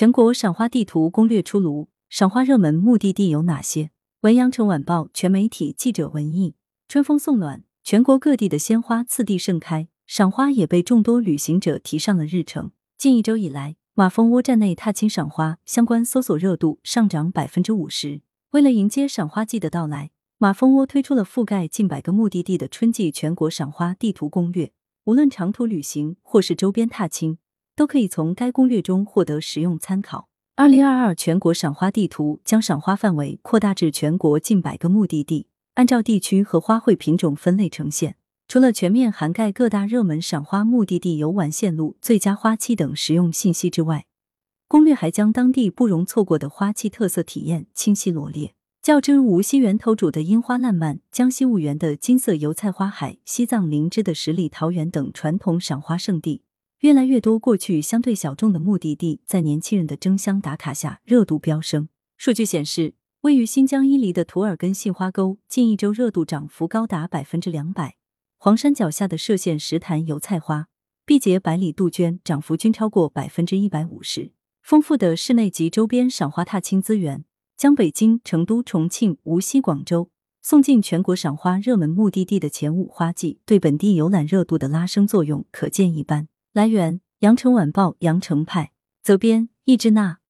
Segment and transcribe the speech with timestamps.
[0.00, 3.90] 全国赏花地图攻略出炉，赏花热门目的地有哪些？
[4.22, 6.54] 文阳城晚报全媒体记者文艺。
[6.88, 12.70] 春风送暖，全国各地的鲜花次第盛开，赏花也被众多旅行者提上了日程。
[12.96, 18.22] 近一周以来，马蜂窝站内踏青赏花相关搜索热度上涨百分之五十。
[18.52, 24.72] 为了迎接赏花季的到来，马蜂窝推出了覆盖近百个目的地的春季全国赏花地图攻略，
[25.04, 27.36] 无论长途旅行或是周边踏青。
[27.80, 30.28] 都可以从该攻略中获得实用参考。
[30.54, 38.16] 二零二二全国赏花地图将赏花范围扩大至全国近百个目的地，按照地区和花卉品种分类呈现。
[38.46, 44.04] 除了全面涵盖各大热门赏花目的地游玩线路、最佳花期等实用信息之外，
[44.68, 48.52] 攻略还将当地不容错过的花期特色体验清晰罗列。
[48.82, 56.42] 较之无锡源头渚的樱花烂漫、江西婺源的金色油菜花海、西藏林芝的十里桃源等传统赏花胜地。
[56.80, 61.90] 越来越多过去相对小众的目的地，在年轻人的争相打卡下，热度飙升。
[62.16, 67.96] 数据显示，位于新疆伊犁的图尔根杏花沟近一周热度涨幅高达百分之两百；
[68.38, 70.68] 黄山脚下的歙县石潭油菜花、
[71.04, 74.32] 毕节百里杜鹃涨幅均超过百分之一百五十。
[74.62, 77.26] 丰富的室内及周边赏花踏青资源，
[77.58, 80.08] 将北京、成都、重庆、无锡、广州
[80.40, 86.28] 送进全国赏花热门目的地的前五花季，对本地游览热度的拉升作用可见一斑。
[86.52, 88.72] 来源：羊城晚报羊城派，
[89.04, 90.18] 责编：易之娜。